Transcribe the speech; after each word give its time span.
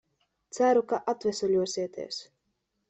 Ceru, 0.57 0.81
ka 0.93 1.01
atveseļosieties. 1.15 2.21